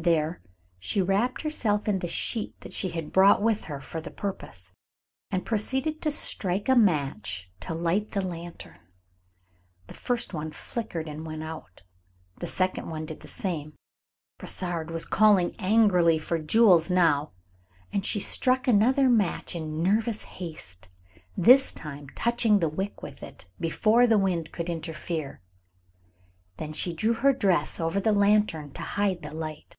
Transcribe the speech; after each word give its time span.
There 0.00 0.40
she 0.78 1.02
wrapped 1.02 1.42
herself 1.42 1.88
in 1.88 1.98
the 1.98 2.06
sheet 2.06 2.60
that 2.60 2.72
she 2.72 2.90
had 2.90 3.10
brought 3.12 3.42
with 3.42 3.64
her 3.64 3.80
for 3.80 4.00
the 4.00 4.12
purpose, 4.12 4.70
and 5.32 5.44
proceeded 5.44 6.00
to 6.02 6.12
strike 6.12 6.68
a 6.68 6.76
match 6.76 7.50
to 7.58 7.74
light 7.74 8.12
the 8.12 8.22
lantern. 8.24 8.78
The 9.88 9.94
first 9.94 10.32
one 10.32 10.52
flickered 10.52 11.08
and 11.08 11.26
went 11.26 11.42
out. 11.42 11.82
The 12.36 12.46
second 12.46 13.08
did 13.08 13.18
the 13.22 13.26
same. 13.26 13.72
Brossard 14.38 14.92
was 14.92 15.04
calling 15.04 15.56
angrily 15.58 16.20
for 16.20 16.38
Jules 16.38 16.88
now, 16.90 17.32
and 17.92 18.06
she 18.06 18.20
struck 18.20 18.68
another 18.68 19.08
match 19.10 19.56
in 19.56 19.82
nervous 19.82 20.22
haste, 20.22 20.86
this 21.36 21.72
time 21.72 22.08
touching 22.10 22.60
the 22.60 22.68
wick 22.68 23.02
with 23.02 23.24
it 23.24 23.46
before 23.58 24.06
the 24.06 24.16
wind 24.16 24.52
could 24.52 24.68
interfere. 24.70 25.42
Then 26.58 26.72
she 26.72 26.92
drew 26.92 27.14
her 27.14 27.32
dress 27.32 27.80
over 27.80 27.98
the 27.98 28.12
lantern 28.12 28.70
to 28.74 28.82
hide 28.82 29.22
the 29.22 29.34
light. 29.34 29.74